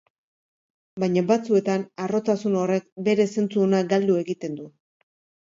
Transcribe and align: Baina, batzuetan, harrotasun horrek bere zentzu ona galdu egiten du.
Baina, 1.03 1.21
batzuetan, 1.31 1.83
harrotasun 2.05 2.57
horrek 2.63 2.89
bere 3.09 3.29
zentzu 3.35 3.63
ona 3.67 3.83
galdu 3.93 4.19
egiten 4.25 4.59
du. 4.63 4.69